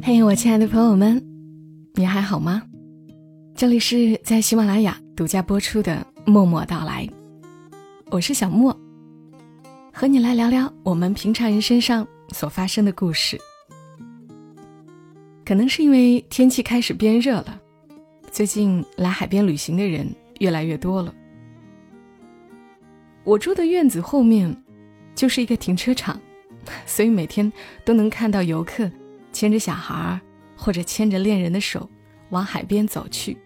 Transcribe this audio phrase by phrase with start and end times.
[0.00, 1.20] 嘿，我亲爱的朋友们，
[1.94, 2.62] 你还好吗？
[3.54, 7.04] 这里是在喜马拉雅独家播出的《默默到来》，
[8.10, 8.74] 我是小莫，
[9.92, 13.36] 和你来聊聊我们平常人身上所发生的故事。
[15.44, 17.60] 可能是因为天气开始变热了，
[18.30, 20.08] 最近来海边旅行的人
[20.38, 21.12] 越来越多了。
[23.24, 24.56] 我住的院子后面
[25.14, 26.18] 就是一个停车场，
[26.86, 27.52] 所以每天
[27.84, 28.90] 都能看到游客。
[29.38, 30.20] 牵着小孩，
[30.56, 31.88] 或者牵着恋人的手，
[32.30, 33.38] 往海边走去。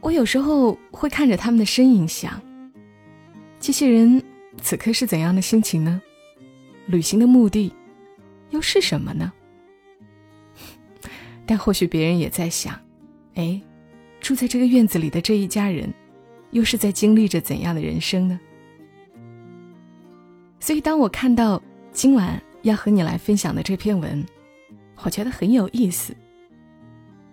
[0.00, 2.42] 我有时候会看着他们的身影，想：
[3.60, 4.20] 这些人
[4.60, 6.02] 此刻是怎样的心情呢？
[6.86, 7.72] 旅行的目的
[8.50, 9.32] 又是什么呢？
[11.46, 12.74] 但或许别人也在想：
[13.36, 13.62] 哎，
[14.20, 15.94] 住在这个院子里的这一家人，
[16.50, 18.40] 又是在经历着怎样的人生呢？
[20.58, 22.42] 所以，当我看到今晚。
[22.68, 24.24] 要和你来分享的这篇文，
[25.02, 26.14] 我觉得很有意思。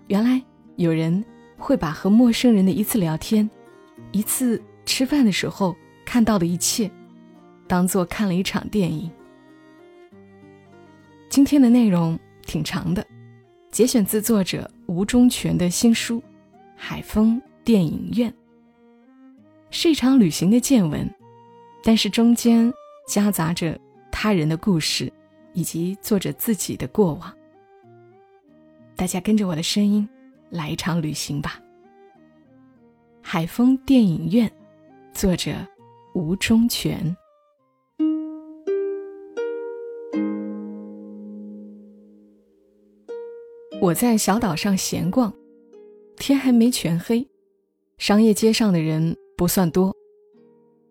[0.08, 0.42] 原来
[0.76, 1.24] 有人
[1.58, 3.50] 会把和陌生人的一次聊天、
[4.12, 6.90] 一次吃饭的时候看到的一切，
[7.68, 9.10] 当做看了一场电影。
[11.30, 13.06] 今天的内容挺长的，
[13.72, 16.20] 节选自作者吴忠全的新书
[16.78, 18.32] 《海风电影院》，
[19.70, 21.10] 是一场旅行的见闻，
[21.84, 22.72] 但是中间
[23.08, 23.78] 夹杂着
[24.12, 25.12] 他人的故事。
[25.56, 27.34] 以及作者自己的过往，
[28.96, 30.08] 大家跟着我的声音
[30.50, 31.60] 来一场旅行吧。
[33.22, 34.52] 海风电影院，
[35.14, 35.54] 作者
[36.14, 37.16] 吴忠全。
[43.82, 45.34] 我在小岛上闲逛，
[46.18, 47.26] 天还没全黑，
[47.98, 49.96] 商业街上的人不算多，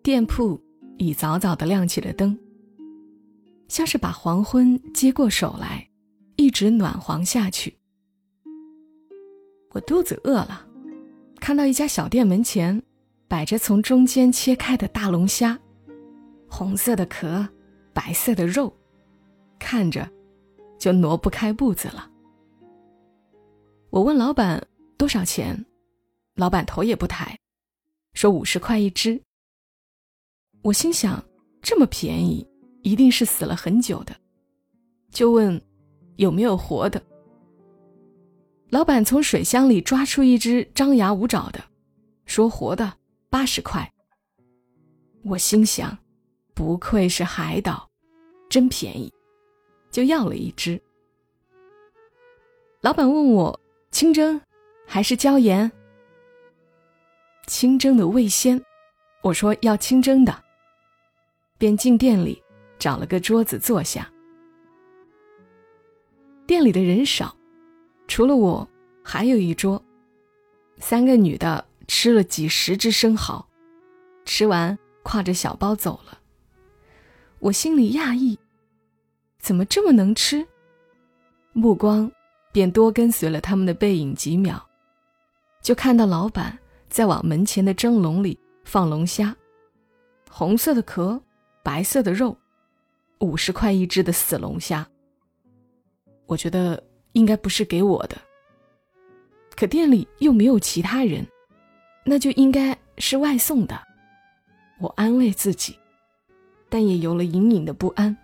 [0.02, 0.58] 店铺
[0.96, 2.38] 已早早的亮起了灯。
[3.74, 5.84] 像是把黄昏接过手来，
[6.36, 7.76] 一直暖黄下去。
[9.70, 10.64] 我肚子饿了，
[11.40, 12.80] 看到一家小店门前
[13.26, 15.58] 摆着从中间切开的大龙虾，
[16.48, 17.44] 红色的壳，
[17.92, 18.72] 白色的肉，
[19.58, 20.08] 看着
[20.78, 22.08] 就挪不开步子了。
[23.90, 24.64] 我问老板
[24.96, 25.66] 多少钱，
[26.36, 27.36] 老板头也不抬，
[28.12, 29.20] 说五十块一只。
[30.62, 31.20] 我心想，
[31.60, 32.48] 这么便宜。
[32.84, 34.14] 一定是死了很久的，
[35.10, 35.60] 就问
[36.16, 37.02] 有没有活的。
[38.68, 41.64] 老板从水箱里抓出一只张牙舞爪的，
[42.26, 42.92] 说活的
[43.30, 43.90] 八十块。
[45.24, 45.96] 我心想，
[46.52, 47.88] 不愧是海岛，
[48.50, 49.10] 真便宜，
[49.90, 50.78] 就要了一只。
[52.82, 53.58] 老板问我
[53.90, 54.38] 清蒸
[54.86, 55.72] 还是椒盐？
[57.46, 58.62] 清蒸的味鲜，
[59.22, 60.44] 我说要清蒸的，
[61.56, 62.43] 便进店里。
[62.84, 64.06] 找了个桌子坐下。
[66.46, 67.34] 店里的人少，
[68.06, 68.68] 除了我，
[69.02, 69.82] 还有一桌，
[70.76, 73.48] 三个女的吃了几十只生蚝，
[74.26, 76.18] 吃完挎着小包走了。
[77.38, 78.38] 我心里讶异，
[79.38, 80.46] 怎么这么能吃？
[81.54, 82.12] 目光
[82.52, 84.62] 便多跟随了他们的背影几秒，
[85.62, 86.58] 就看到老板
[86.90, 89.34] 在往门前的蒸笼里放龙虾，
[90.28, 91.18] 红色的壳，
[91.62, 92.36] 白色的肉。
[93.24, 94.86] 五十块一只的死龙虾，
[96.26, 98.16] 我觉得应该不是给我的。
[99.56, 101.26] 可店里又没有其他人，
[102.04, 103.80] 那就应该是外送的。
[104.78, 105.78] 我安慰自己，
[106.68, 108.14] 但也有了隐隐的不安。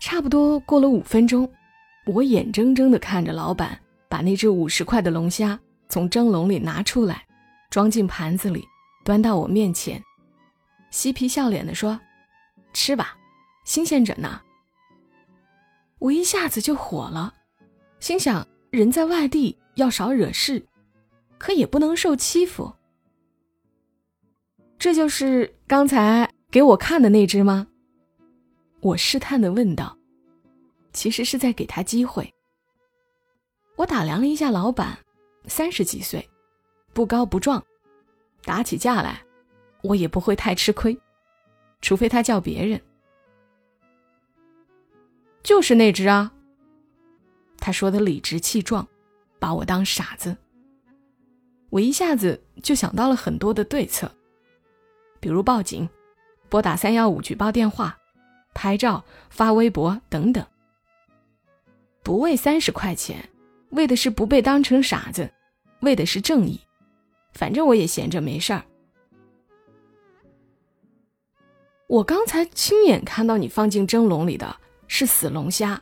[0.00, 1.50] 差不多过了五分钟，
[2.06, 3.78] 我眼睁睁的看着老板
[4.08, 5.58] 把那只五十块的龙虾
[5.88, 7.26] 从蒸笼里拿出来，
[7.70, 8.64] 装进盘子里，
[9.04, 10.00] 端到我面前，
[10.90, 11.98] 嬉皮笑脸的说。
[12.72, 13.16] 吃吧，
[13.64, 14.40] 新鲜着呢。
[15.98, 17.34] 我一下子就火了，
[18.00, 20.64] 心想人在外地要少惹事，
[21.38, 22.72] 可也不能受欺负。
[24.78, 27.66] 这就是刚才给我看的那只吗？
[28.80, 29.96] 我试探的问道。
[30.92, 32.32] 其实是在给他机会。
[33.76, 34.98] 我打量了一下老板，
[35.46, 36.28] 三十几岁，
[36.92, 37.62] 不高不壮，
[38.42, 39.22] 打起架来，
[39.82, 40.98] 我也不会太吃亏。
[41.80, 42.80] 除非他叫别人，
[45.42, 46.32] 就是那只啊。
[47.58, 48.86] 他说的理直气壮，
[49.38, 50.36] 把我当傻子。
[51.70, 54.10] 我一下子就想到了很多的对策，
[55.20, 55.88] 比如报警、
[56.48, 57.98] 拨打三幺五举报电话、
[58.54, 60.44] 拍照发微博等等。
[62.02, 63.28] 不为三十块钱，
[63.70, 65.30] 为的是不被当成傻子，
[65.80, 66.58] 为的是正义。
[67.34, 68.64] 反正我也闲着没事儿。
[71.88, 74.54] 我刚才亲眼看到你放进蒸笼里的，
[74.88, 75.80] 是死龙虾，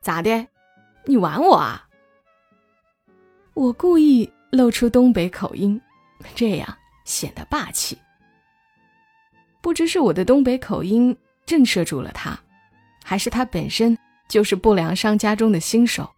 [0.00, 0.44] 咋的？
[1.04, 1.88] 你玩我啊？
[3.54, 5.80] 我故意露出东北口音，
[6.34, 7.96] 这样显得霸气。
[9.60, 11.16] 不知是我的东北口音
[11.46, 12.36] 震慑住了他，
[13.04, 13.96] 还是他本身
[14.28, 16.10] 就是不良商家中的新手。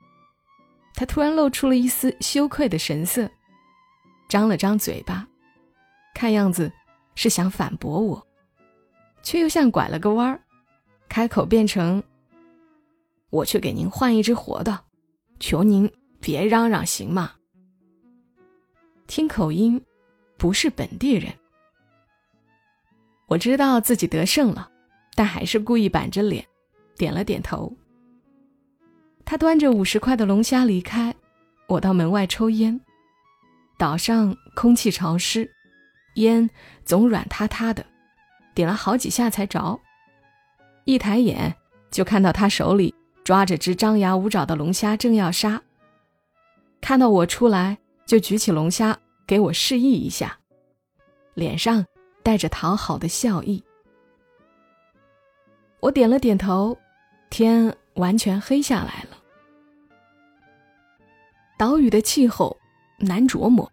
[0.94, 3.30] 他突然露出了一丝羞愧的神色，
[4.30, 5.26] 张了张嘴巴，
[6.14, 6.72] 看样子
[7.14, 8.26] 是想反驳我，
[9.26, 10.40] 却又像拐了个弯儿，
[11.08, 12.00] 开口变成
[13.30, 14.84] ：“我去给您换一只活的，
[15.40, 15.90] 求您。”
[16.20, 17.32] 别嚷嚷行吗？
[19.06, 19.80] 听口音，
[20.36, 21.32] 不是本地人。
[23.26, 24.70] 我知道自己得胜了，
[25.14, 26.44] 但还是故意板着脸，
[26.96, 27.76] 点了点头。
[29.24, 31.14] 他端着五十块的龙虾离开，
[31.66, 32.80] 我到门外抽烟。
[33.76, 35.48] 岛上空气潮湿，
[36.14, 36.48] 烟
[36.84, 37.84] 总软塌塌的，
[38.56, 39.78] 点了好几下才着。
[40.84, 41.54] 一抬眼
[41.90, 45.62] 就看到他手里抓着只张牙舞爪的龙虾，正要杀。
[46.80, 47.76] 看到我出来，
[48.06, 50.38] 就举起龙虾给我示意一下，
[51.34, 51.84] 脸上
[52.22, 53.62] 带着讨好的笑意。
[55.80, 56.78] 我点了点头，
[57.28, 59.18] 天完全黑下来了。
[61.58, 62.56] 岛屿的气候
[62.98, 63.70] 难琢磨，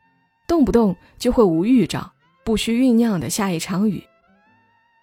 [0.48, 2.12] 动不动就会无预兆、
[2.44, 4.04] 不需酝酿的下一场雨。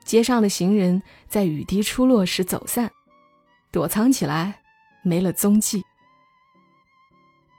[0.04, 2.90] 街上的行人在雨滴出落时走散，
[3.70, 4.62] 躲藏起来，
[5.02, 5.82] 没了踪迹。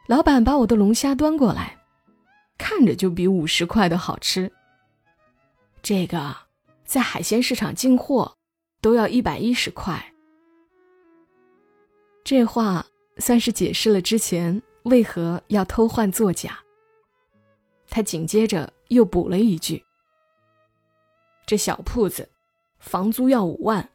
[0.08, 1.78] 老板把我的龙虾端过来，
[2.58, 4.52] 看着就比五十块的好吃。
[5.82, 6.36] 这个
[6.84, 8.36] 在海鲜市场进货
[8.82, 10.14] 都要一百一十块。
[12.24, 12.86] 这话
[13.18, 16.60] 算是解释了之前为何要偷换作假。
[17.90, 19.84] 他紧接着又补了一句
[21.52, 22.30] ：“这小铺子
[22.80, 23.90] 房租要五万。”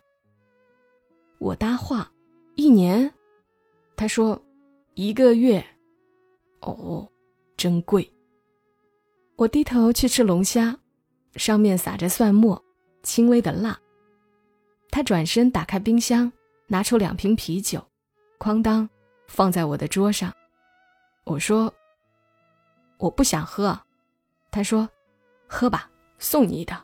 [1.41, 2.12] 我搭话
[2.55, 3.11] ：“一年？”
[3.97, 4.38] 他说
[4.93, 5.64] ：“一个月。”
[6.61, 7.11] 哦，
[7.56, 8.12] 真贵。
[9.37, 10.79] 我低头去吃龙虾，
[11.37, 12.62] 上面撒着蒜末，
[13.03, 13.81] 轻微的辣。
[14.91, 16.31] 他转身打开冰箱，
[16.67, 17.82] 拿出两瓶啤酒，
[18.38, 18.87] 哐当
[19.29, 20.31] 放在我的桌上。
[21.25, 21.73] 我说
[23.00, 23.81] ：“我不想喝。”
[24.52, 24.87] 他说
[25.49, 26.79] ：“喝吧，送你的。”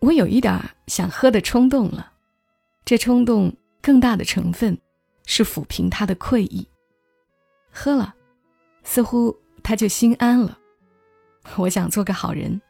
[0.00, 2.12] 我有一点想喝的冲动了，
[2.84, 4.78] 这冲动更大的成分
[5.24, 6.66] 是抚平他的愧意。
[7.70, 8.14] 喝了，
[8.84, 10.58] 似乎他就心安了。
[11.56, 12.60] 我想做个好人。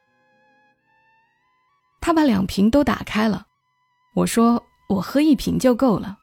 [2.00, 3.46] 他把两瓶都打开了，
[4.14, 6.18] 我说我喝一瓶就够了。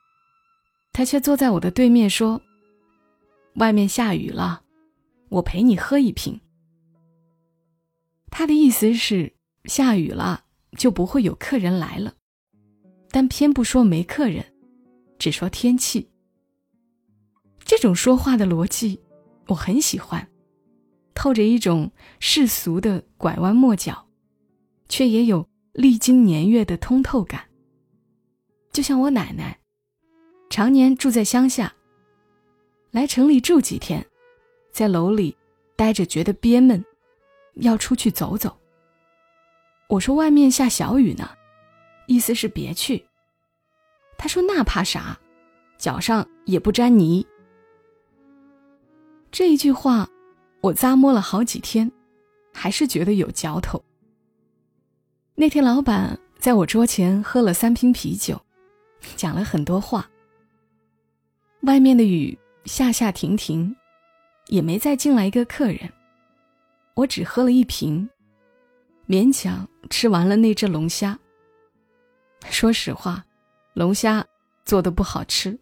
[0.94, 2.42] 他却坐在我的对面说
[3.56, 4.64] ：“外面下雨了，
[5.30, 6.40] 我陪你喝一瓶。”
[8.32, 9.34] 他的意思是
[9.66, 10.43] 下雨了
[10.76, 12.16] 就不会有客人来了，
[13.10, 14.44] 但偏不说没客人，
[15.18, 16.10] 只说天气。
[17.66, 19.00] 这种说话的逻辑，
[19.48, 20.28] 我很喜欢，
[21.14, 24.08] 透着一种世俗的拐弯抹角，
[24.90, 27.50] 却也有历经年月的通透感。
[28.72, 29.60] 就像我奶奶，
[30.50, 31.74] 常年住在乡下，
[32.92, 34.06] 来城里住几天，
[34.72, 35.38] 在楼里
[35.76, 36.84] 待着觉得憋闷，
[37.56, 38.58] 要出去走走。
[39.94, 41.30] 我说外面下小雨呢，
[42.08, 43.06] 意思是别去。
[44.18, 45.20] 他说那怕啥，
[45.78, 47.24] 脚上也不沾泥。
[49.32, 50.10] 这一句话，
[50.62, 51.92] 我咂摸了好几天，
[52.52, 53.84] 还是觉得有嚼头。
[55.36, 58.42] 那天，老板在我桌前喝了三瓶啤酒，
[59.16, 60.10] 讲了很多话。
[61.62, 62.36] 外面的雨
[62.66, 63.76] 下下停停，
[64.48, 65.94] 也没再进来一个客人。
[66.96, 68.10] 我只喝了一瓶，
[69.08, 71.18] 勉强吃完了那只龙虾。
[72.50, 73.24] 说实话，
[73.74, 74.26] 龙虾
[74.66, 75.58] 做的不好吃，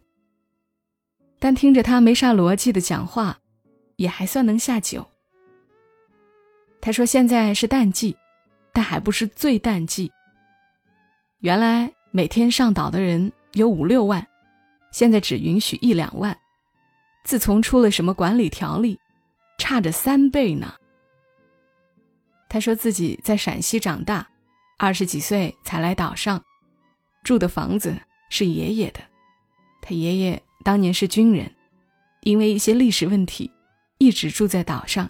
[1.40, 3.38] 但听着他没啥逻辑的讲话。
[3.98, 5.08] 也还算能下酒。
[6.80, 8.18] 他说：“现在是淡季，
[8.74, 10.12] 但还不是最淡季。
[11.42, 14.28] 原来每天上岛的人有五六万，
[14.92, 16.36] 现在只允许一两万。
[17.24, 19.00] 自从出了什么管理条例，
[19.60, 20.74] 差着三倍呢。”
[22.52, 24.28] 他说自己在陕西长大，
[24.78, 26.44] 二十几岁才来岛上，
[27.24, 27.98] 住的房子
[28.30, 29.00] 是爷爷的。
[29.82, 31.50] 他爷爷当年是军人，
[32.24, 33.50] 因为一些历史问题。
[34.00, 35.08] 一直住在岛上。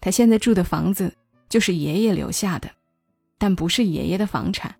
[0.00, 1.14] 他现在住的房子
[1.46, 2.70] 就是爷爷留下的，
[3.38, 4.74] 但不是爷爷的房产。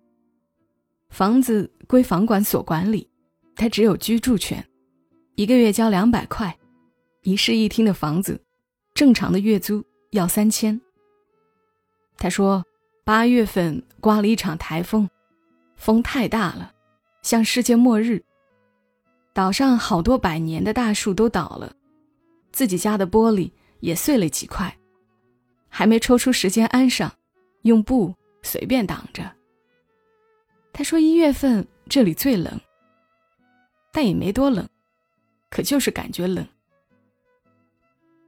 [1.11, 3.07] 房子归房管所管理，
[3.55, 4.67] 他只有居住权，
[5.35, 6.57] 一个月交两百块，
[7.21, 8.43] 一室一厅的房子，
[8.95, 10.81] 正常的月租要三千。
[12.21, 12.63] 他说，
[13.03, 15.09] 八月份刮了一场台风，
[15.75, 16.71] 风太大了，
[17.23, 18.23] 像世界末日。
[19.33, 21.75] 岛上好多百年的大树都倒了，
[22.51, 23.49] 自己家的玻璃
[23.79, 24.77] 也碎了几块，
[25.67, 27.11] 还没抽出时间安上，
[27.63, 28.13] 用布
[28.43, 29.23] 随便挡着。
[30.71, 32.61] 他说一月份这里最冷，
[33.91, 34.69] 但也没多冷，
[35.49, 36.47] 可就是感觉冷。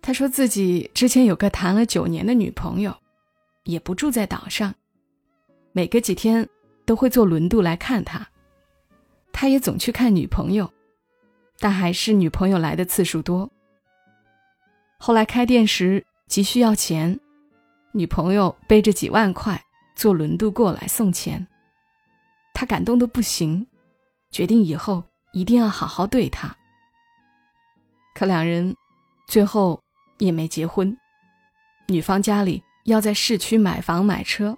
[0.01, 2.97] 他说自己之前有个谈了九年的女朋友，
[3.63, 4.74] 也不住在岛上，
[5.72, 6.48] 每隔几天
[6.86, 8.27] 都会坐轮渡来看他。
[9.32, 10.72] 他也总去看女朋友，
[11.60, 13.50] 但还是女朋友来的次数多。
[14.98, 17.20] 后来开店时急需要钱，
[17.91, 19.63] 女朋友背着几万块
[19.96, 21.48] 坐轮渡过来送钱，
[22.53, 23.67] 他感动的不行，
[24.32, 26.55] 决定以后一定要好好对她。
[28.13, 28.75] 可两人
[29.27, 29.79] 最后。
[30.20, 30.96] 也没结婚，
[31.88, 34.57] 女方家里要在市区买房买车，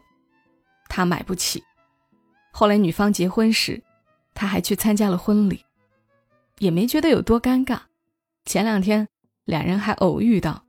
[0.88, 1.64] 他买不起。
[2.52, 3.82] 后来女方结婚时，
[4.34, 5.64] 他还去参加了婚礼，
[6.60, 7.80] 也没觉得有多尴尬。
[8.46, 9.08] 前两天
[9.44, 10.66] 两人还偶遇到，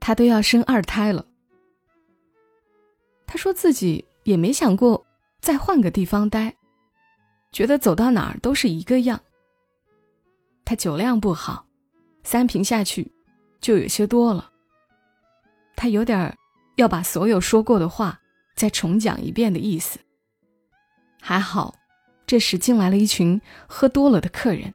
[0.00, 1.26] 他都要生二胎了。
[3.26, 5.06] 他说自己也没想过
[5.40, 6.56] 再换个地方待，
[7.52, 9.20] 觉得走到哪儿都是一个样。
[10.64, 11.66] 他酒量不好，
[12.22, 13.12] 三瓶下去。
[13.60, 14.52] 就有些多了。
[15.78, 16.36] 他有点
[16.74, 18.20] 要把所有说过的话
[18.56, 20.00] 再重讲一遍的意思。
[21.20, 21.76] 还好，
[22.26, 24.74] 这时进来了一群喝多了的客人，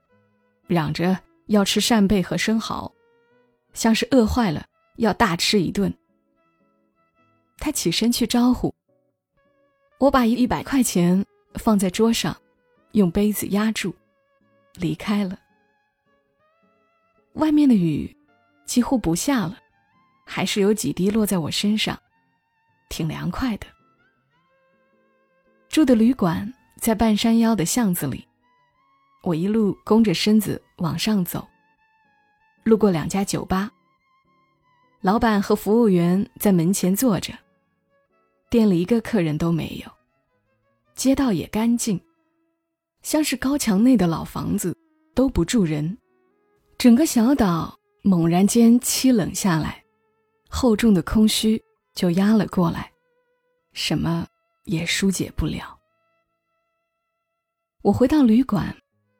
[0.65, 2.89] 嚷着要吃扇贝和生蚝，
[3.73, 5.93] 像是饿坏了要大吃一顿。
[7.57, 8.73] 他起身去招呼，
[9.97, 12.37] 我把一一百块钱放在桌上，
[12.93, 13.93] 用杯子压住，
[14.75, 15.37] 离开了。
[17.33, 18.15] 外面的雨。
[18.65, 19.57] 几乎不下了，
[20.25, 21.99] 还是有几滴落在我身上，
[22.89, 23.67] 挺凉快的。
[25.69, 28.27] 住的旅馆在半山腰的巷子里，
[29.23, 31.47] 我一路弓着身子往上走，
[32.63, 33.71] 路过两家酒吧，
[35.01, 37.33] 老板和服务员在门前坐着，
[38.49, 39.91] 店里一个客人都没有，
[40.95, 41.99] 街道也干净，
[43.01, 44.77] 像是高墙内的老房子，
[45.13, 45.97] 都不住人，
[46.77, 47.79] 整个小岛。
[48.05, 49.82] 猛然间凄冷下来，
[50.55, 51.59] 厚重的空虚
[51.95, 52.91] 就压了过来，
[53.73, 54.27] 什么
[54.65, 55.79] 也疏解不了。
[57.81, 58.77] 我回到旅馆，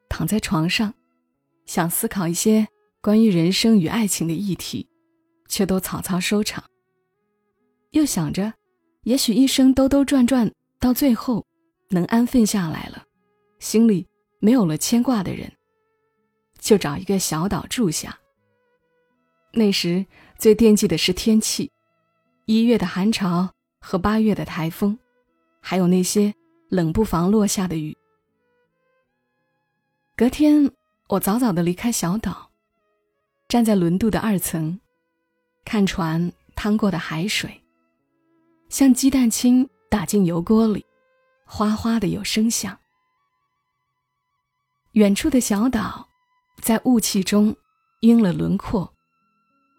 [0.08, 0.94] 躺在床上，
[1.66, 2.68] 想思考一些
[3.02, 4.88] 关于人生与爱情的议题，
[5.48, 6.62] 却都草草收场。
[7.90, 8.54] 又想着，
[9.02, 10.48] 也许一生兜兜转转
[10.78, 11.44] 到最后，
[11.90, 13.04] 能安分下来了，
[13.58, 14.06] 心里
[14.38, 15.52] 没有了牵挂的人，
[16.60, 18.16] 就找一个小岛住下。
[19.52, 20.04] 那时
[20.38, 21.70] 最惦记的是天气，
[22.44, 24.98] 一月的寒潮和八月的台风，
[25.60, 26.34] 还有那些
[26.68, 27.96] 冷不防落下的雨。
[30.16, 30.70] 隔天，
[31.08, 32.50] 我早早的离开小岛，
[33.48, 34.78] 站在轮渡的二层，
[35.64, 37.62] 看船趟过的海水，
[38.68, 40.84] 像鸡蛋清打进油锅里，
[41.46, 42.78] 哗哗的有声响。
[44.92, 46.08] 远处的小岛，
[46.60, 47.56] 在雾气中
[48.02, 48.93] 晕了轮廓。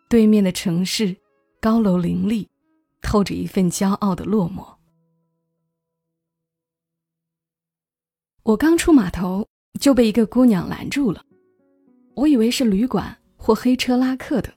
[0.08, 1.16] 对面的城市，
[1.60, 2.48] 高楼林立，
[3.02, 4.66] 透着一份骄傲的落寞。
[8.44, 9.48] 我刚出码头
[9.80, 11.26] 就被一个姑娘拦住了，
[12.14, 14.54] 我以为是旅馆或黑车拉客的，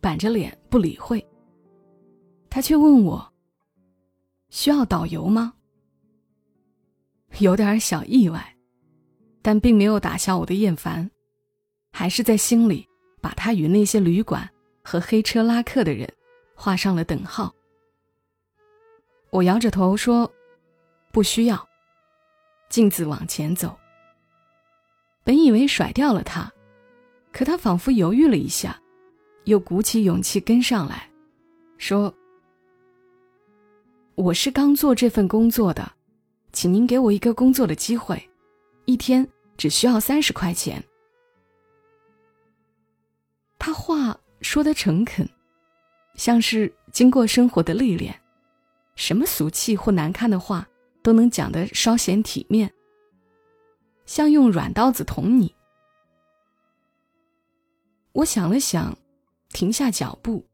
[0.00, 1.24] 板着脸不理会。
[2.48, 3.32] 她却问我
[4.50, 5.52] ：“需要导游吗？”
[7.40, 8.56] 有点小意外，
[9.42, 11.10] 但并没有打消我的厌烦，
[11.90, 12.86] 还是在心里
[13.20, 14.48] 把她与那些旅馆。
[14.86, 16.08] 和黑车拉客的人
[16.54, 17.52] 画上了等号。
[19.30, 20.32] 我摇着头说
[21.10, 21.68] ：“不需要。”
[22.70, 23.76] 径自往前走。
[25.24, 26.52] 本以为甩掉了他，
[27.32, 28.80] 可他仿佛犹豫了一下，
[29.44, 31.10] 又鼓起勇气跟上来，
[31.78, 32.14] 说
[34.14, 35.92] ：“我是刚做这份工作的，
[36.52, 38.30] 请您给我一个工作的机会，
[38.84, 40.80] 一天只需要三十块钱。”
[43.58, 44.16] 他话。
[44.46, 45.28] 说的诚恳，
[46.14, 48.18] 像是经过生活的历练，
[48.94, 50.66] 什么俗气或难看的话
[51.02, 52.72] 都能讲得稍显体面，
[54.06, 55.52] 像用软刀子捅你。
[58.12, 58.96] 我想了想，
[59.48, 60.46] 停下脚步，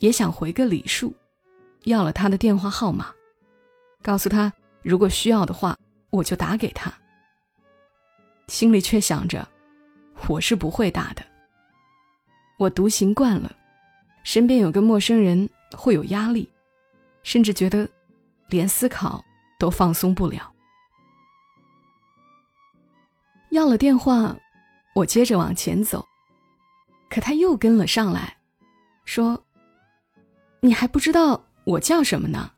[0.00, 1.14] 也想回个礼数，
[1.84, 3.14] 要了他的电话号码，
[4.02, 5.78] 告诉他如果需要的话，
[6.10, 6.92] 我就打给他。
[8.48, 9.48] 心里却想着，
[10.26, 11.29] 我是不会打的。
[12.60, 13.50] 我独行惯了，
[14.22, 16.46] 身边有个陌生人会有压力，
[17.22, 17.88] 甚至觉得
[18.50, 19.24] 连思考
[19.58, 20.52] 都放松不了。
[23.48, 24.36] 要了电话，
[24.94, 26.06] 我接着往前走，
[27.08, 28.36] 可他又跟了上来，
[29.06, 29.42] 说
[30.60, 32.52] ：“你还不知道我叫什么呢？”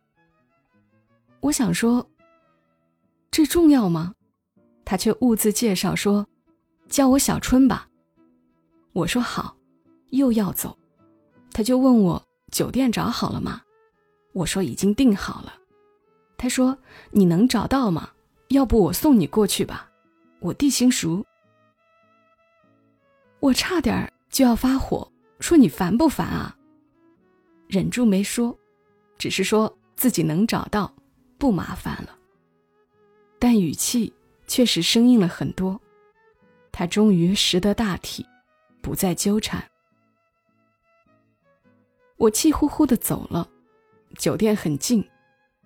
[1.38, 2.04] 我想说
[3.30, 4.12] ：“这重要吗？”
[4.84, 6.26] 他却兀自介绍说
[6.90, 7.88] ：“叫我小春吧。”
[8.94, 9.56] 我说好，
[10.12, 10.78] 又要走，
[11.52, 13.62] 他就问我酒店找好了吗？
[14.32, 15.54] 我说已经订好了。
[16.36, 16.76] 他说
[17.12, 18.10] ：“你能找到吗？
[18.48, 19.90] 要不我送你过去吧，
[20.40, 21.24] 我地形熟。”
[23.40, 26.56] 我差点就要发火，说：“你烦不烦啊？”
[27.68, 28.58] 忍住没说，
[29.16, 30.94] 只是说自己能找到，
[31.38, 32.18] 不麻烦了。
[33.38, 34.12] 但语气
[34.46, 35.80] 确实生硬了很多。
[36.70, 38.26] 他终于识得大体，
[38.80, 39.71] 不再纠缠。
[42.22, 43.48] 我气呼呼的走了，
[44.16, 45.04] 酒店很近。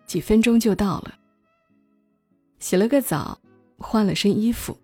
[0.07, 1.19] 几分钟就到了。
[2.61, 3.39] 洗了个澡，
[3.77, 4.75] 换了身衣服，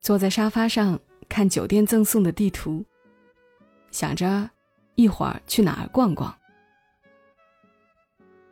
[0.00, 2.84] 坐在沙发上看酒店赠送的地图，
[3.90, 4.48] 想着
[4.94, 6.32] 一会儿去哪儿逛逛。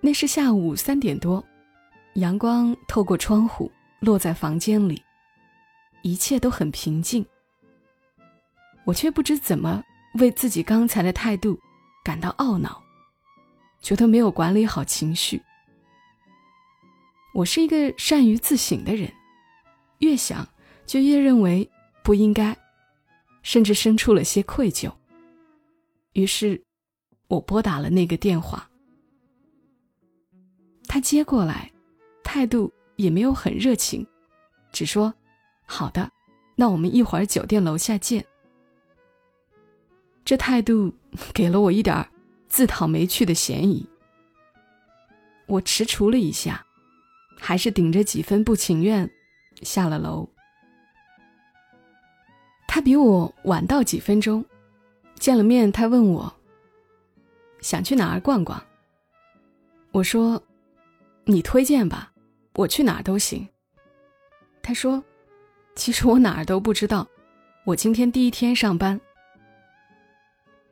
[0.00, 1.44] 那是下午三点多，
[2.14, 5.00] 阳光透过窗户落在房间里，
[6.02, 7.24] 一切都很平静。
[8.84, 11.56] 我却不知怎么为自己刚才的态度
[12.02, 12.82] 感到懊恼，
[13.80, 15.42] 觉得没有管理好情绪。
[17.32, 19.12] 我是一个善于自省的人，
[19.98, 20.46] 越想
[20.86, 21.68] 就越认为
[22.02, 22.56] 不应该，
[23.42, 24.92] 甚至生出了些愧疚。
[26.14, 26.60] 于是，
[27.28, 28.68] 我拨打了那个电话。
[30.88, 31.70] 他接过来，
[32.24, 34.04] 态度也没有很热情，
[34.72, 35.14] 只说
[35.64, 36.10] ：“好的，
[36.56, 38.24] 那我们一会儿酒店楼下见。”
[40.30, 40.94] 这态度
[41.34, 42.08] 给了我一点
[42.46, 43.84] 自讨没趣的嫌疑。
[45.48, 46.64] 我踟蹰了一下。
[47.36, 49.10] 还是顶着几分不情愿，
[49.62, 50.28] 下了楼。
[52.68, 54.44] 他比我晚到几分钟，
[55.18, 56.32] 见了面，他问我
[57.60, 58.62] 想去哪儿逛逛。
[59.90, 60.40] 我说
[61.26, 62.12] ：“你推荐吧，
[62.54, 63.48] 我去哪儿都行。”
[64.62, 65.02] 他说
[65.74, 67.08] ：“其实我哪儿都不知道，
[67.64, 69.00] 我今天第一天上班。”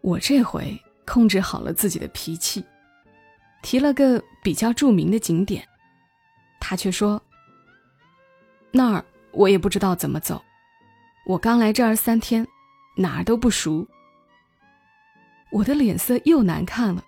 [0.09, 2.65] 我这回控制好了自己的脾气，
[3.61, 5.69] 提了个比较著名的景点。
[6.59, 7.21] 他却说
[8.73, 10.43] ：“那儿我也不知道怎么走，
[11.27, 12.47] 我刚来这儿三天，
[12.97, 13.87] 哪儿都不熟。”
[15.53, 17.05] 我的脸色又难看了，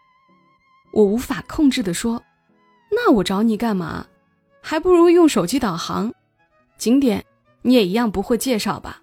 [0.92, 2.22] 我无法控制的说
[2.92, 4.06] ：“那我找你干嘛？
[4.60, 6.12] 还不如用手机导航，
[6.76, 7.24] 景点
[7.62, 9.00] 你也一样不会介绍吧？”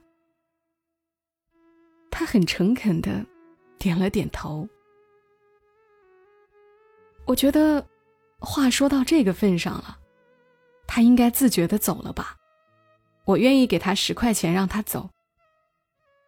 [2.11, 3.25] 他很诚恳的
[3.77, 4.67] 点了点头。
[7.25, 7.85] 我觉得，
[8.39, 9.99] 话说到这个份上了。
[10.89, 12.37] 他应该自觉的走了吧，
[13.25, 15.09] 我愿意给他十块钱让他走，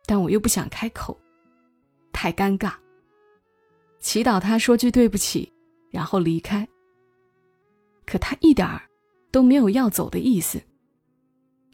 [0.06, 1.18] 但我又不想开口，
[2.12, 2.74] 太尴尬。
[4.02, 5.52] 祈祷他说句对不起，
[5.92, 6.68] 然后离开。
[8.06, 8.82] 可他一点儿
[9.32, 10.62] 都没有要走的意思，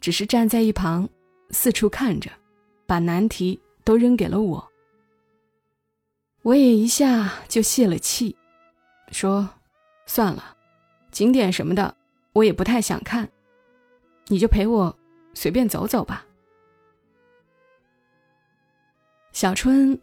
[0.00, 1.08] 只是站在一旁
[1.50, 2.30] 四处看着，
[2.86, 4.72] 把难题都扔给了我。
[6.46, 8.36] 我也一下就泄了气，
[9.10, 9.48] 说
[10.06, 10.56] ：“算了，
[11.10, 11.96] 景点什么的。”
[12.34, 13.28] 我也不太想看，
[14.28, 14.96] 你就陪我
[15.34, 16.24] 随便走走吧。
[19.32, 20.00] 小春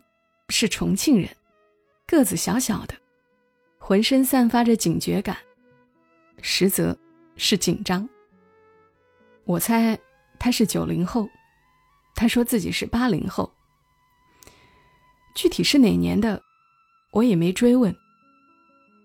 [0.50, 1.30] 是重庆人，
[2.06, 2.96] 个子小小的，
[3.78, 5.38] 浑身散发着警觉感，
[6.42, 6.98] 实则
[7.38, 8.10] 是紧张。
[9.46, 9.98] 我猜
[10.38, 11.30] 他是九零后，
[12.16, 13.50] 他说自己是八零后，
[15.36, 16.42] 具体是哪年的，
[17.12, 17.96] 我也没追问。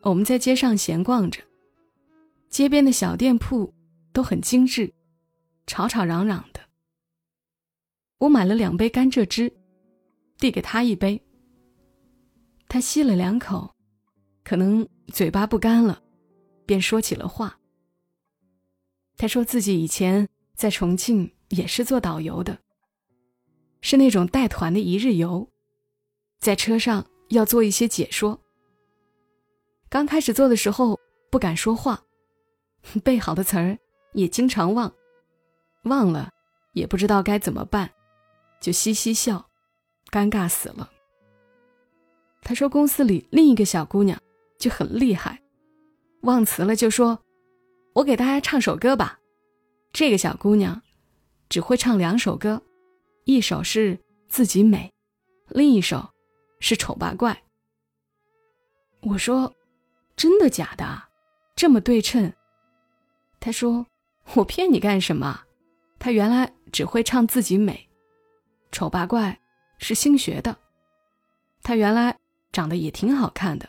[0.02, 1.42] 我们在街上闲逛着。
[2.48, 3.74] 街边的小店铺
[4.12, 4.92] 都很精致，
[5.66, 6.60] 吵吵嚷嚷的。
[8.18, 9.52] 我买了两杯甘蔗汁，
[10.38, 11.22] 递给他一杯。
[12.68, 13.74] 他吸了两口，
[14.44, 16.02] 可能嘴巴不干了，
[16.64, 17.58] 便说起了话。
[19.16, 22.58] 他说自己以前在重庆也是做导游的，
[23.80, 25.50] 是那种带团的一日游，
[26.38, 28.40] 在车上要做一些解说。
[29.88, 30.98] 刚开始做的时候
[31.30, 32.02] 不敢说话。
[33.04, 33.76] 背好的词儿
[34.12, 34.90] 也经常忘，
[35.82, 36.30] 忘了
[36.74, 37.90] 也不知道该怎么办，
[38.60, 39.44] 就嘻嘻笑，
[40.10, 40.88] 尴尬死了。
[42.40, 44.18] 他说公司里另一个小姑娘
[44.58, 45.42] 就很厉害，
[46.22, 47.20] 忘词了就说
[47.94, 49.18] ：“我给大家唱首歌吧。”
[49.92, 50.80] 这个小姑娘
[51.48, 52.62] 只会唱两首歌，
[53.24, 53.98] 一首是
[54.28, 54.90] 自己美，
[55.48, 56.08] 另一首
[56.60, 57.42] 是丑八怪。
[59.02, 59.54] 我说
[60.16, 61.02] ：“真的假的？
[61.54, 62.32] 这么对称？”
[63.40, 63.86] 他说
[64.34, 65.44] ：“我骗你干什么？
[65.98, 67.88] 他原来只会唱自己美，
[68.70, 69.40] 丑八怪
[69.78, 70.56] 是新学的。
[71.62, 72.16] 他原来
[72.52, 73.68] 长得也挺好看的，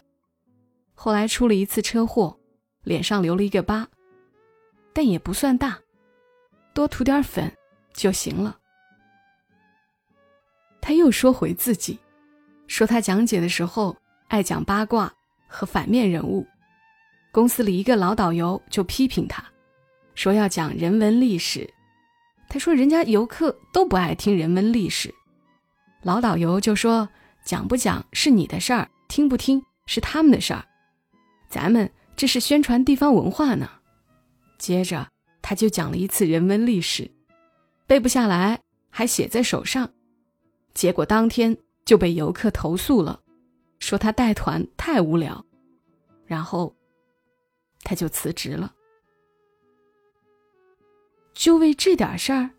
[0.94, 2.40] 后来出了一次车祸，
[2.84, 3.88] 脸上留了一个疤，
[4.94, 5.80] 但也不算大，
[6.74, 7.52] 多涂点粉
[7.94, 8.60] 就行了。
[10.82, 12.00] 他又说回自己，
[12.70, 15.12] 说他讲解的时候爱讲八卦
[15.48, 16.46] 和反面人物，
[17.32, 19.44] 公司里一个老导游就批评他，
[20.14, 21.68] 说要讲人文历史。
[22.48, 25.14] 他说人家游客都不爱听人文历史，
[26.04, 27.10] 老导游就说
[27.44, 30.64] 讲不讲是你的事儿，听不听是他们的事儿，
[31.50, 33.68] 咱们这是宣传地方文化呢。
[34.60, 35.08] 接着
[35.42, 37.10] 他就讲了一次人文历史，
[37.88, 39.90] 背不下来还写在手上。
[40.76, 41.58] 结果当天
[41.90, 43.20] 就被游客投诉了，
[43.80, 45.44] 说他带团太无聊，
[46.28, 46.76] 然后
[47.82, 48.72] 他就辞职了。
[51.34, 52.52] 就为这点事儿，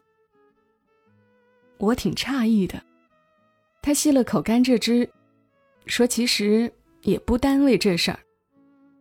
[1.79, 2.83] 我挺诧异的。
[3.81, 5.09] 他吸了口甘蔗汁，
[5.87, 6.69] 说：“其实
[7.03, 8.19] 也不单为这事儿。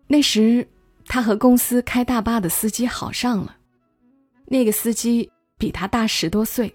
[0.06, 0.68] 那时
[1.08, 3.58] 他和公司开大巴的司机好上了，
[4.46, 6.72] 那个司机比他大十多岁，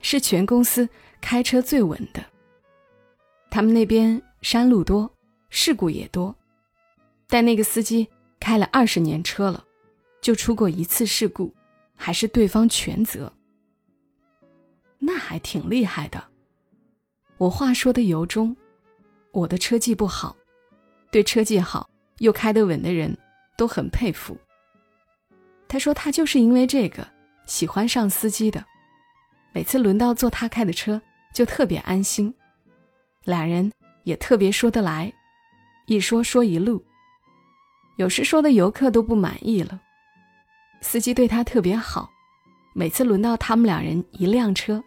[0.00, 0.88] 是全公司。”
[1.20, 2.24] 开车最稳的。
[3.50, 5.12] 他们那边山路多，
[5.48, 6.34] 事故也多，
[7.26, 8.06] 但那个司机
[8.38, 9.64] 开了二十年车了，
[10.20, 11.52] 就出过一次事故，
[11.96, 13.32] 还是对方全责。
[14.98, 16.22] 那还挺厉害的。
[17.38, 18.56] 我话说的由衷，
[19.32, 20.36] 我的车技不好，
[21.10, 23.16] 对车技好又开得稳的人
[23.56, 24.36] 都很佩服。
[25.66, 27.06] 他说他就是因为这个
[27.46, 28.64] 喜欢上司机的，
[29.52, 31.00] 每次轮到坐他开的车。
[31.32, 32.34] 就特别安心，
[33.24, 33.70] 俩人
[34.04, 35.12] 也特别说得来，
[35.86, 36.82] 一说说一路。
[37.96, 39.80] 有时说的游客都不满意了，
[40.80, 42.10] 司机对他特别好，
[42.74, 44.82] 每次轮到他们两人一辆车，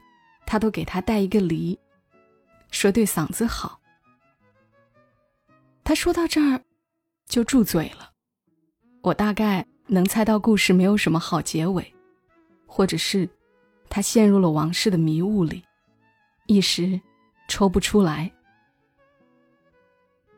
[0.48, 1.78] 他都给他带一个梨，
[2.72, 3.80] 说对嗓子好。
[5.84, 6.60] 他说到这儿，
[7.28, 8.10] 就住嘴了。
[9.02, 11.94] 我大概能猜到故事没有什么好结尾，
[12.66, 13.30] 或者是
[13.90, 15.64] 他陷入了往事的迷雾里。
[16.48, 17.00] 一时
[17.54, 18.32] 抽不出来。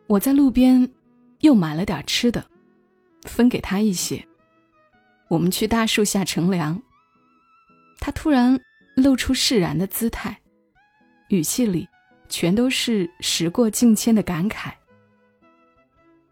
[0.05, 0.91] 我在路边
[1.39, 2.45] 又买了点吃的，
[3.23, 4.21] 分给他一些。
[5.29, 6.77] 我们去大树下乘凉。
[8.01, 8.59] 他突然
[8.97, 10.37] 露出释然的姿态，
[11.29, 11.87] 语气里
[12.27, 14.73] 全都是时过境迁的感慨。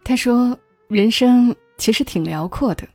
[0.03, 2.85] 他说：“人生其实挺辽阔的，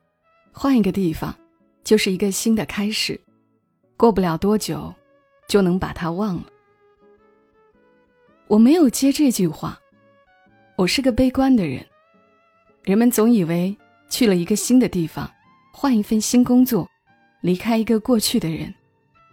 [0.53, 1.35] 换一个地方
[1.83, 3.19] 就是一个新的开始，
[3.97, 4.95] 过不了多久
[5.49, 6.45] 就能把它忘了。”
[8.49, 9.79] 我没有接这句话。
[10.77, 11.85] 我是个悲观的人。
[12.83, 13.77] 人们总以为
[14.09, 15.31] 去了一个新的地方，
[15.71, 16.89] 换一份新工作，
[17.43, 18.75] 离开一个过去的人，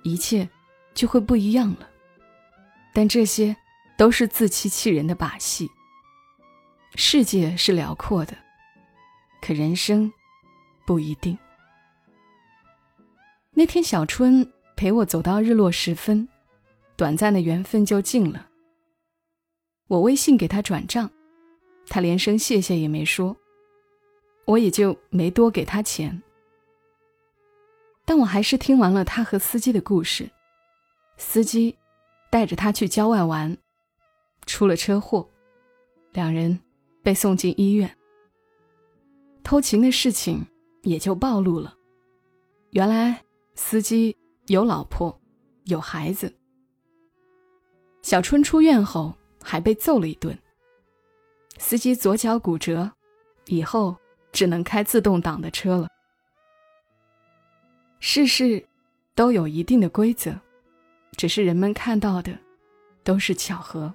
[0.04, 0.47] 一切
[0.93, 1.89] 就会不一样了。
[2.93, 3.56] 但这些
[3.97, 5.69] 都是自欺欺人的把戏。
[6.95, 8.36] 世界是辽阔的，
[9.41, 10.12] 可人生
[10.86, 11.38] 不一定。
[13.51, 16.28] 那天小春陪我走到日落时分，
[16.97, 18.49] 短暂的缘分就尽了。
[19.88, 21.10] 我微信给他转账，
[21.88, 23.38] 他连声谢谢也没说，
[24.45, 26.24] 我也就没多给他钱。
[28.04, 30.30] 但我还是听完了他和司机的故事。
[31.17, 31.76] 司机
[32.30, 33.56] 带着他去郊外玩，
[34.48, 35.30] 出了车祸，
[36.12, 36.60] 两人
[37.04, 37.95] 被送进医院。
[39.43, 40.43] 偷情的事情
[40.82, 41.76] 也就暴露了。
[42.71, 44.17] 原来司机
[44.48, 45.21] 有老婆，
[45.65, 46.34] 有孩子。
[48.02, 49.15] 小春出院后。
[49.45, 50.36] 还被揍了一顿。
[51.60, 52.91] 司机左脚骨折，
[53.45, 53.95] 以后
[54.31, 55.88] 只能开自动挡的车了。
[57.99, 58.65] 世事
[59.13, 60.36] 都有一定的规则，
[61.15, 62.38] 只是人们看到的
[63.03, 63.93] 都是巧合。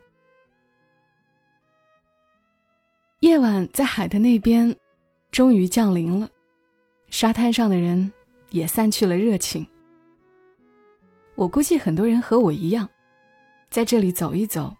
[3.18, 4.74] 夜晚在海的那边，
[5.30, 6.30] 终于降临了，
[7.10, 8.10] 沙滩上的人
[8.50, 9.66] 也散去了热情。
[11.34, 12.88] 我估计很多人和我一样，
[13.68, 14.74] 在这里走一走。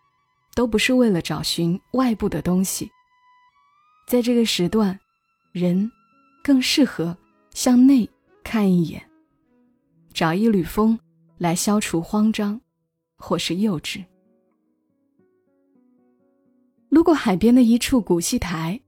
[0.61, 2.90] 都不是为了找寻外部的东西。
[4.07, 5.01] 在这个时段，
[5.53, 5.90] 人
[6.44, 7.16] 更适合
[7.55, 8.07] 向内
[8.44, 9.03] 看一眼，
[10.12, 11.01] 找一缕风
[11.38, 12.61] 来消除慌张，
[13.16, 14.05] 或是幼稚。
[16.90, 18.79] 路过海边的一处古戏台，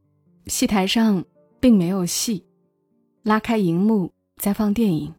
[0.48, 1.24] 戏台上
[1.58, 2.44] 并没有戏，
[3.22, 5.14] 拉开荧幕在放电影。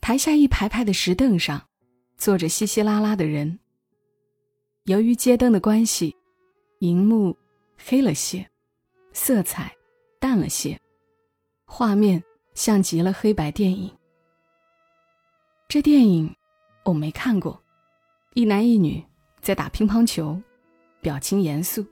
[0.00, 1.68] 台下一排排的石凳上，
[2.18, 3.60] 坐着稀稀拉拉的人。
[4.84, 6.16] 由于街灯的关系，
[6.78, 7.36] 荧幕
[7.76, 8.48] 黑了些，
[9.12, 9.76] 色彩
[10.18, 10.80] 淡了些，
[11.66, 12.22] 画面
[12.54, 13.90] 像极了黑白电影。
[15.68, 16.34] 这电影
[16.84, 17.62] 我没看过，
[18.34, 19.04] 一男一女
[19.40, 20.40] 在打乒乓球，
[21.02, 21.84] 表情严肃，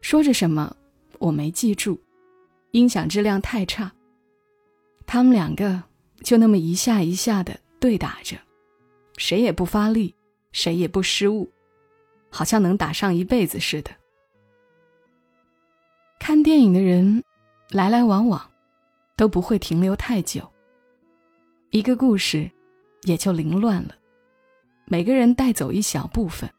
[0.00, 0.74] 说着什么
[1.18, 2.00] 我没记住，
[2.70, 3.92] 音响质量太差。
[5.04, 5.82] 他们两个
[6.22, 8.36] 就那么一下一下的对打着，
[9.16, 10.14] 谁也不发力，
[10.52, 11.50] 谁也不失误，
[12.28, 13.90] 好像能打上一辈子似的。
[16.18, 17.22] 看电影的人
[17.70, 18.50] 来来往往，
[19.16, 20.50] 都不会停留太久。
[21.70, 22.50] 一个故事
[23.02, 23.94] 也就凌乱了，
[24.86, 26.50] 每个人带走一小部分。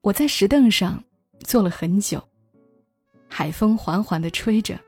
[0.00, 1.02] 我在石凳上
[1.40, 2.22] 坐了很久，
[3.28, 4.78] 海风缓缓的吹着。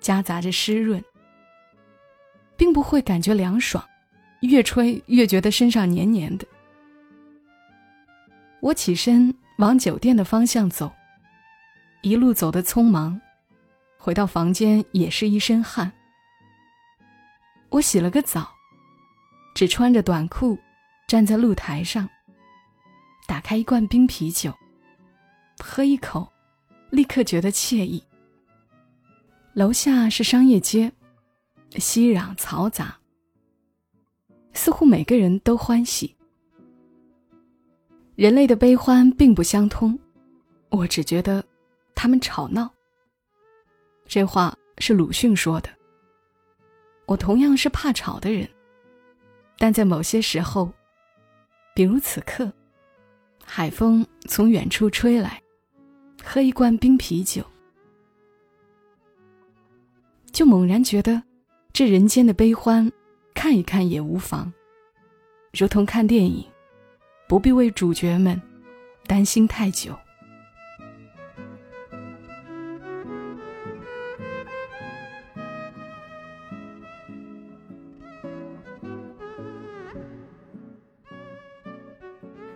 [0.00, 1.00] 夹杂着湿润，
[2.56, 3.88] 并不会感觉凉爽，
[4.42, 6.46] 越吹越觉得身上黏黏的。
[8.60, 10.92] 我起身往酒店的方向走，
[12.02, 13.20] 一路走得匆忙，
[13.98, 15.92] 回到房间也是一身汗。
[17.68, 18.48] 我洗了个澡，
[19.54, 20.58] 只穿着短裤
[21.08, 22.08] 站在露台上，
[23.26, 24.54] 打开一罐冰啤酒，
[25.58, 26.30] 喝一口，
[26.90, 28.02] 立刻觉得惬意。
[29.54, 30.92] 楼下是商业街，
[31.76, 32.96] 熙攘嘈杂，
[34.54, 36.14] 似乎每个人都欢喜。
[38.14, 39.98] 人类的悲欢并不相通，
[40.68, 41.44] 我只觉得
[41.94, 42.70] 他们吵闹。
[44.06, 45.70] 这话是鲁迅说的。
[47.06, 48.48] 我同样是怕吵的人，
[49.58, 50.72] 但在某些时候，
[51.74, 52.50] 比如此刻，
[53.44, 55.42] 海风从远处吹来，
[56.22, 57.44] 喝一罐冰啤酒。
[60.30, 61.22] 就猛然觉得，
[61.72, 62.90] 这人间的悲欢，
[63.34, 64.52] 看一看也无妨，
[65.52, 66.44] 如同看电影，
[67.28, 68.40] 不必为主角们
[69.06, 69.98] 担心太久。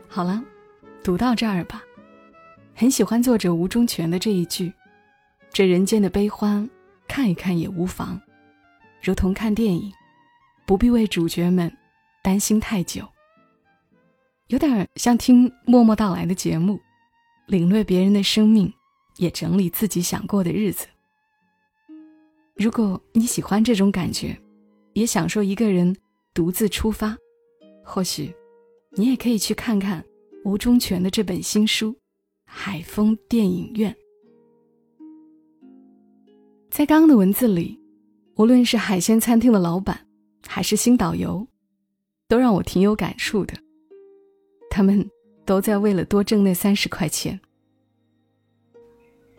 [0.08, 0.42] 好了，
[1.02, 1.82] 读到这儿吧。
[2.74, 4.72] 很喜欢作者吴中全的这一句
[5.52, 6.68] ：“这人间的悲欢。”
[7.08, 8.20] 看一看也无妨，
[9.00, 9.92] 如同看电影，
[10.66, 11.72] 不必为主角们
[12.22, 13.06] 担心太久。
[14.48, 16.80] 有点像听默默到来的节目，
[17.46, 18.72] 领略别人的生命，
[19.16, 20.86] 也整理自己想过的日子。
[22.54, 24.36] 如果你喜欢这种感觉，
[24.92, 25.94] 也享受一个人
[26.32, 27.16] 独自出发，
[27.84, 28.34] 或许
[28.92, 30.04] 你也可以去看看
[30.44, 31.92] 吴忠全的这本新书
[32.44, 33.92] 《海风电影院》。
[36.70, 37.80] 在刚刚的文字里，
[38.36, 40.05] 无论是海鲜餐厅的老板，
[40.46, 41.46] 还是新导游，
[42.28, 43.54] 都让我挺有感触的。
[44.70, 45.08] 他们
[45.44, 47.38] 都在为了多挣那三十块钱。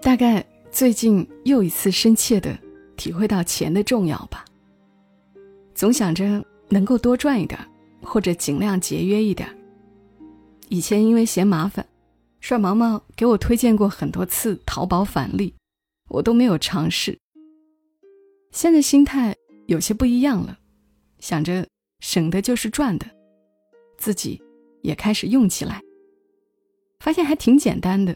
[0.02, 2.58] 大概最近又一次深切的
[2.96, 4.46] 体会到钱的重要吧。
[5.74, 7.60] 总想着能够多赚一点，
[8.02, 9.48] 或者尽量节约一点。
[10.70, 11.86] 以前因为嫌麻烦，
[12.40, 15.54] 帅毛毛给我推荐过很多次淘宝返利，
[16.10, 17.18] 我都没有尝试。
[18.52, 19.36] 现在心态
[19.68, 20.58] 有些不一样了，
[21.28, 21.68] 想着
[22.00, 23.06] 省的就是赚的，
[23.98, 24.42] 自己
[24.82, 25.82] 也开始用起来。
[27.02, 28.16] 发现还挺简单的，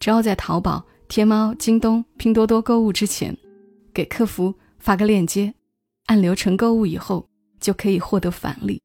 [0.00, 3.36] 只要在淘宝、天猫、京东、拼多多购物之前，
[3.92, 5.54] 给客服发个链接，
[6.06, 7.28] 按流程购物以后
[7.60, 8.82] 就可以获得返利。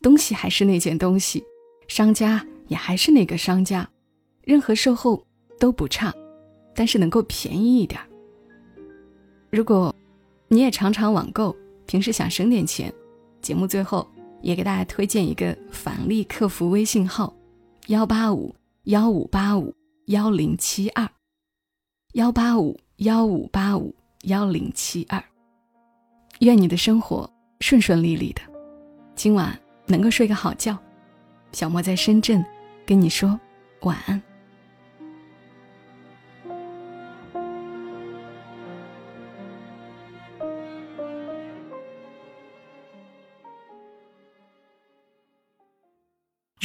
[0.00, 1.44] 东西还是那件东西，
[1.88, 3.86] 商家也还是那个商家，
[4.44, 5.26] 任何售后
[5.60, 6.10] 都不差，
[6.74, 8.00] 但是能够便宜一点。
[9.50, 9.94] 如果
[10.48, 11.54] 你也常常网购，
[11.86, 12.92] 平时想省点钱，
[13.40, 14.06] 节目最后
[14.42, 17.34] 也给大家推荐一个返利客服微信号：
[17.86, 19.74] 幺八五幺五八五
[20.06, 21.08] 幺零七二，
[22.14, 25.22] 幺八五幺五八五幺零七二。
[26.40, 27.28] 愿你的生活
[27.60, 28.42] 顺顺利利的，
[29.14, 30.76] 今晚能够睡个好觉。
[31.52, 32.44] 小莫在深圳，
[32.84, 33.38] 跟你说
[33.80, 34.20] 晚安。